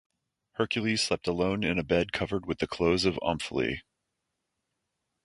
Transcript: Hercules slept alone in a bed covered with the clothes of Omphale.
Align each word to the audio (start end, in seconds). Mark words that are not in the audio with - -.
Hercules 0.53 1.03
slept 1.03 1.27
alone 1.27 1.63
in 1.63 1.77
a 1.77 1.83
bed 1.83 2.11
covered 2.11 2.47
with 2.47 2.57
the 2.57 2.65
clothes 2.65 3.05
of 3.05 3.19
Omphale. 3.21 3.81